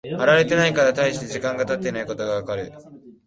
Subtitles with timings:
[0.17, 2.71] 貼られてから大して時間が経っていないことがわかる。